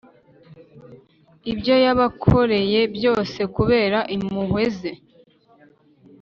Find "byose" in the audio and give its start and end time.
2.95-3.39